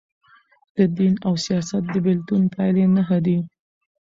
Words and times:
د 0.75 0.77
دین 0.97 1.13
او 1.27 1.33
سیاست 1.45 1.83
د 1.93 1.95
بیلتون 2.05 2.41
پایلي 2.53 2.85
نهه 2.95 3.17
دي. 3.25 3.37